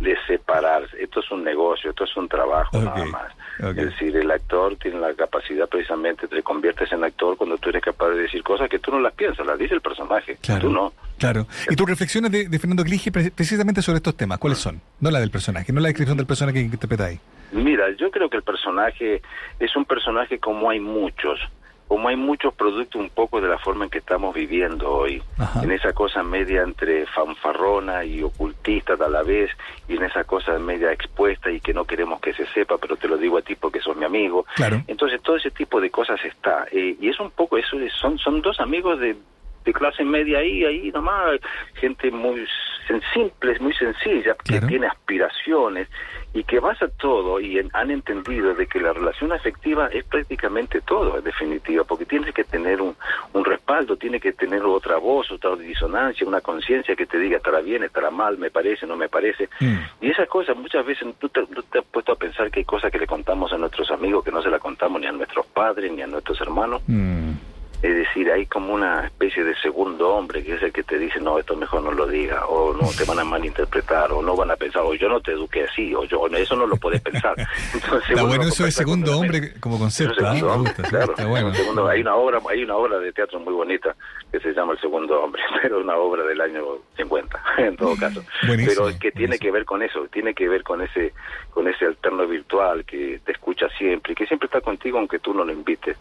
de 0.00 0.16
separarse. 0.26 1.02
Esto 1.02 1.20
es 1.20 1.30
un 1.30 1.44
negocio, 1.44 1.90
esto 1.90 2.04
es 2.04 2.16
un 2.16 2.28
trabajo 2.28 2.78
nada 2.80 3.04
más. 3.06 3.32
Es 3.58 3.74
decir, 3.74 4.16
el 4.16 4.30
actor 4.30 4.76
tiene 4.76 5.00
la 5.00 5.12
capacidad 5.14 5.68
precisamente, 5.68 6.28
te 6.28 6.42
conviertes 6.42 6.92
en 6.92 7.02
actor 7.02 7.36
cuando 7.36 7.58
tú 7.58 7.70
eres 7.70 7.82
capaz 7.82 8.10
de 8.10 8.22
decir 8.22 8.42
cosas 8.44 8.68
que 8.68 8.78
tú 8.78 8.92
no 8.92 9.00
las 9.00 9.12
piensas, 9.14 9.44
las 9.44 9.58
dice 9.58 9.74
el 9.74 9.80
personaje, 9.80 10.36
claro, 10.40 10.60
tú 10.60 10.70
no. 10.70 10.92
Claro. 11.18 11.46
¿Y 11.68 11.74
tus 11.74 11.88
reflexiones 11.88 12.30
de, 12.30 12.58
Fernando 12.58 12.84
Clige 12.84 13.10
precisamente 13.10 13.82
sobre 13.82 13.96
estos 13.96 14.16
temas, 14.16 14.38
cuáles 14.38 14.58
son? 14.58 14.80
No 15.00 15.10
la 15.10 15.18
del 15.18 15.30
personaje, 15.30 15.72
no 15.72 15.80
la 15.80 15.88
descripción 15.88 16.16
del 16.16 16.26
personaje 16.26 16.58
que 16.58 16.64
interpretáis. 16.64 17.20
Mira, 17.50 17.90
yo 17.96 18.10
creo 18.10 18.30
que 18.30 18.36
el 18.36 18.42
personaje 18.42 19.22
es 19.58 19.74
un 19.74 19.84
personaje 19.84 20.38
como 20.38 20.70
hay 20.70 20.78
muchos 20.78 21.40
como 21.88 22.08
hay 22.08 22.16
muchos 22.16 22.52
productos 22.54 23.00
un 23.00 23.08
poco 23.08 23.40
de 23.40 23.48
la 23.48 23.58
forma 23.58 23.86
en 23.86 23.90
que 23.90 23.98
estamos 23.98 24.34
viviendo 24.34 24.90
hoy, 24.90 25.22
en 25.62 25.72
esa 25.72 25.94
cosa 25.94 26.22
media 26.22 26.62
entre 26.62 27.06
fanfarrona 27.06 28.04
y 28.04 28.22
ocultista 28.22 28.92
a 28.92 29.08
la 29.08 29.22
vez, 29.22 29.50
y 29.88 29.96
en 29.96 30.04
esa 30.04 30.24
cosa 30.24 30.58
media 30.58 30.92
expuesta 30.92 31.50
y 31.50 31.60
que 31.60 31.72
no 31.72 31.86
queremos 31.86 32.20
que 32.20 32.34
se 32.34 32.46
sepa, 32.48 32.76
pero 32.76 32.96
te 32.96 33.08
lo 33.08 33.16
digo 33.16 33.38
a 33.38 33.42
ti 33.42 33.54
porque 33.54 33.80
sos 33.80 33.96
mi 33.96 34.04
amigo. 34.04 34.44
Entonces 34.86 35.22
todo 35.22 35.36
ese 35.36 35.50
tipo 35.50 35.80
de 35.80 35.90
cosas 35.90 36.22
está, 36.24 36.66
eh, 36.70 36.94
y 37.00 37.08
es 37.08 37.18
un 37.18 37.30
poco 37.30 37.56
eso, 37.56 37.76
son, 37.98 38.18
son 38.18 38.42
dos 38.42 38.60
amigos 38.60 39.00
de, 39.00 39.16
de 39.64 39.72
clase 39.72 40.04
media 40.04 40.40
ahí, 40.40 40.64
ahí 40.64 40.90
nomás, 40.92 41.40
gente 41.74 42.10
muy 42.10 42.46
simple, 43.12 43.58
muy 43.60 43.74
sencilla, 43.74 44.34
que 44.44 44.60
tiene 44.60 44.86
aspiraciones 44.86 45.88
y 46.34 46.44
que 46.44 46.60
basa 46.60 46.88
todo 46.88 47.40
y 47.40 47.58
han 47.72 47.90
entendido 47.90 48.54
de 48.54 48.66
que 48.66 48.80
la 48.80 48.92
relación 48.92 49.32
afectiva 49.32 49.86
es 49.86 50.04
prácticamente 50.04 50.80
todo, 50.82 51.16
en 51.18 51.24
definitiva, 51.24 51.84
porque 51.84 52.04
tienes 52.04 52.34
que 52.34 52.44
tener 52.44 52.82
un, 52.82 52.94
un 53.32 53.44
respaldo, 53.44 53.96
tiene 53.96 54.20
que 54.20 54.32
tener 54.32 54.62
otra 54.62 54.98
voz, 54.98 55.30
otra 55.30 55.56
disonancia, 55.56 56.26
una 56.26 56.40
conciencia 56.40 56.94
que 56.94 57.06
te 57.06 57.18
diga 57.18 57.38
estará 57.38 57.60
bien, 57.60 57.82
estará 57.82 58.10
mal, 58.10 58.36
me 58.38 58.50
parece, 58.50 58.86
no 58.86 58.96
me 58.96 59.08
parece. 59.08 59.48
Mm. 59.60 59.76
Y 60.02 60.10
esas 60.10 60.28
cosas 60.28 60.56
muchas 60.56 60.84
veces 60.84 61.08
tú 61.18 61.28
te, 61.28 61.40
has 61.40 61.84
puesto 61.86 62.12
a 62.12 62.16
pensar 62.16 62.50
que 62.50 62.60
hay 62.60 62.64
cosas 62.64 62.92
que 62.92 62.98
le 62.98 63.06
contamos 63.06 63.52
a 63.52 63.58
nuestros 63.58 63.90
amigos 63.90 64.24
que 64.24 64.30
no 64.30 64.42
se 64.42 64.50
las 64.50 64.60
contamos 64.60 65.00
ni 65.00 65.06
a 65.06 65.12
nuestros 65.12 65.46
padres 65.46 65.90
ni 65.92 66.02
a 66.02 66.06
nuestros 66.06 66.40
hermanos. 66.40 66.82
Mm. 66.86 67.27
Es 67.80 67.94
decir, 67.94 68.28
hay 68.32 68.44
como 68.46 68.74
una 68.74 69.06
especie 69.06 69.44
de 69.44 69.54
segundo 69.60 70.10
hombre 70.10 70.42
que 70.42 70.54
es 70.54 70.62
el 70.62 70.72
que 70.72 70.82
te 70.82 70.98
dice, 70.98 71.20
no, 71.20 71.38
esto 71.38 71.54
mejor 71.54 71.84
no 71.84 71.92
lo 71.92 72.08
diga, 72.08 72.44
o 72.46 72.74
no, 72.74 72.88
te 72.90 73.04
van 73.04 73.20
a 73.20 73.24
malinterpretar, 73.24 74.10
o 74.10 74.20
no 74.20 74.34
van 74.34 74.50
a 74.50 74.56
pensar, 74.56 74.82
o 74.82 74.94
yo 74.94 75.08
no 75.08 75.20
te 75.20 75.30
eduqué 75.30 75.62
así, 75.62 75.94
o 75.94 76.02
yo, 76.04 76.26
eso 76.26 76.56
no 76.56 76.66
lo 76.66 76.76
puedes 76.76 77.00
pensar. 77.00 77.36
Entonces, 77.74 78.10
está 78.10 78.22
bueno 78.24 78.44
eso 78.44 78.64
de 78.64 78.72
segundo 78.72 79.18
hombre 79.18 79.54
como 79.60 79.78
concepto, 79.78 80.20
¿eh? 80.20 80.42
claro, 80.88 81.14
hay 81.88 82.00
una 82.00 82.16
obra, 82.16 82.40
hay 82.50 82.64
una 82.64 82.76
obra 82.76 82.98
de 82.98 83.12
teatro 83.12 83.38
muy 83.38 83.54
bonita 83.54 83.94
que 84.32 84.40
se 84.40 84.52
llama 84.52 84.72
El 84.72 84.80
Segundo 84.80 85.22
Hombre, 85.22 85.42
pero 85.62 85.78
es 85.78 85.84
una 85.84 85.96
obra 85.96 86.24
del 86.24 86.40
año 86.40 86.64
50, 86.96 87.40
en 87.58 87.76
todo 87.76 87.96
caso. 87.96 88.24
pero 88.44 88.88
que 88.98 89.12
tiene 89.12 89.38
que 89.38 89.52
ver 89.52 89.64
con 89.64 89.82
eso, 89.82 90.08
tiene 90.12 90.34
que 90.34 90.48
ver 90.48 90.64
con 90.64 90.82
ese, 90.82 91.12
con 91.50 91.68
ese 91.68 91.86
alterno 91.86 92.26
virtual 92.26 92.84
que 92.84 93.20
te 93.24 93.30
escucha 93.30 93.68
siempre, 93.78 94.16
que 94.16 94.26
siempre 94.26 94.46
está 94.46 94.60
contigo 94.60 94.98
aunque 94.98 95.20
tú 95.20 95.32
no 95.32 95.44
lo 95.44 95.52
invites 95.52 95.96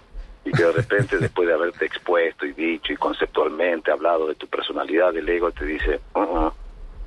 y 0.48 0.52
que 0.52 0.64
de 0.64 0.72
repente 0.72 1.18
después 1.18 1.48
de 1.48 1.54
haberte 1.54 1.86
expuesto 1.86 2.46
y 2.46 2.54
dicho 2.54 2.94
y 2.94 2.96
conceptualmente 2.96 3.92
hablado 3.92 4.28
de 4.28 4.36
tu 4.36 4.48
personalidad, 4.48 5.14
del 5.14 5.28
ego, 5.28 5.52
te 5.52 5.66
dice, 5.66 6.00
uh 6.16 6.20
-uh, 6.20 6.54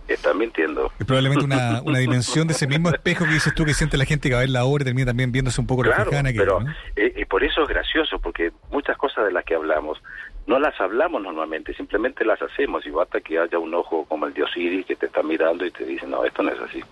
estás 0.09 0.35
mintiendo. 0.35 0.92
Es 0.99 1.06
probablemente 1.06 1.44
una, 1.44 1.80
una 1.82 1.99
dimensión 1.99 2.47
de 2.47 2.54
ese 2.54 2.66
mismo 2.66 2.90
espejo 2.90 3.25
que 3.25 3.32
dices 3.32 3.54
tú 3.54 3.64
que 3.64 3.75
siente 3.75 3.97
la 3.97 4.04
gente 4.04 4.28
que 4.28 4.35
va 4.35 4.40
a 4.40 4.42
ver 4.42 4.50
la 4.50 4.64
obra 4.64 4.82
y 4.82 4.85
termina 4.87 5.06
también 5.06 5.32
viéndose 5.32 5.61
un 5.61 5.66
poco 5.66 5.82
claro, 5.82 6.04
reflejada 6.04 6.30
pero 6.37 6.61
eh, 6.97 7.12
y 7.16 7.25
por 7.25 7.44
eso 7.44 7.62
es 7.62 7.68
gracioso, 7.68 8.18
porque 8.18 8.52
muchas 8.70 8.97
cosas 8.97 9.25
de 9.25 9.32
las 9.32 9.44
que 9.44 9.54
hablamos 9.54 10.02
no 10.47 10.59
las 10.59 10.78
hablamos 10.80 11.23
normalmente, 11.23 11.73
simplemente 11.75 12.25
las 12.25 12.40
hacemos 12.42 12.85
y 12.87 12.90
basta 12.90 13.20
que 13.20 13.38
haya 13.38 13.59
un 13.59 13.73
ojo 13.73 14.04
como 14.06 14.26
el 14.26 14.35
de 14.35 14.42
Osiris 14.42 14.87
que 14.87 14.97
te 14.97 15.06
está 15.06 15.23
mirando 15.23 15.64
y 15.64 15.70
te 15.70 15.85
dice, 15.85 16.06
no, 16.06 16.25
esto 16.25 16.42
no 16.42 16.50
es 16.50 16.61
así. 16.61 16.82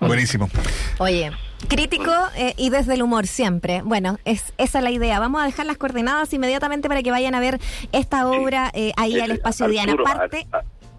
Buenísimo. 0.00 0.48
Oye, 0.98 1.30
crítico 1.68 2.12
eh, 2.36 2.54
y 2.56 2.70
desde 2.70 2.94
el 2.94 3.02
humor 3.02 3.26
siempre. 3.26 3.82
Bueno, 3.82 4.18
es 4.24 4.52
esa 4.58 4.78
es 4.78 4.84
la 4.84 4.90
idea. 4.90 5.18
Vamos 5.18 5.42
a 5.42 5.44
dejar 5.44 5.66
las 5.66 5.76
coordenadas 5.76 6.32
inmediatamente 6.32 6.88
para 6.88 7.02
que 7.02 7.10
vayan 7.10 7.34
a 7.34 7.40
ver 7.40 7.60
esta 7.92 8.28
obra 8.28 8.70
eh, 8.74 8.92
ahí 8.96 9.20
al 9.20 9.32
espacio 9.32 9.68
Diana. 9.68 9.94
Aparte, 9.98 10.46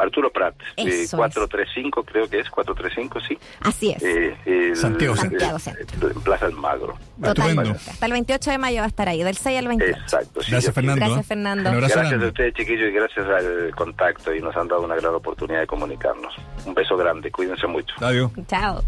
Arturo 0.02 0.32
Prat, 0.32 0.56
eh, 0.78 1.06
435 1.10 2.04
creo 2.04 2.28
que 2.28 2.40
es, 2.40 2.50
435, 2.50 3.20
sí. 3.28 3.38
Así 3.62 3.92
es. 3.92 4.02
Eh, 4.02 4.76
Santiago, 4.76 5.16
Santiago 5.16 5.58
En 6.02 6.22
Plaza 6.22 6.48
Almagro. 6.48 6.98
Totalmente. 7.22 7.72
Hasta 7.72 8.06
el 8.08 8.12
28 8.14 8.52
de 8.52 8.58
mayo 8.58 8.80
va 8.80 8.86
a 8.86 8.88
estar 8.88 9.08
ahí, 9.08 9.24
del 9.24 9.38
6 9.38 9.60
al 9.60 9.68
28. 9.68 10.00
Exacto. 10.00 10.42
Sí, 10.42 10.52
gracias, 10.52 10.74
Fernando. 10.74 11.06
Gracias, 11.06 11.28
Fernando. 11.28 11.72
Gracias 11.72 12.14
a 12.14 12.26
ustedes, 12.26 12.54
chiquillos, 12.56 12.90
y 12.90 12.94
gracias 12.94 13.28
al 13.28 13.76
contacto 13.76 14.34
y 14.34 14.42
nos 14.42 14.56
han 14.56 14.68
dado 14.68 14.82
una 14.82 14.96
gran 14.96 15.14
oportunidad 15.14 15.60
de 15.60 15.68
comunicarnos. 15.68 16.34
Un 16.66 16.74
beso 16.74 16.98
grande, 16.98 17.32
cuídense 17.32 17.68
mucho. 17.68 17.94
Adiós. 18.00 18.32
Chao. 18.48 18.82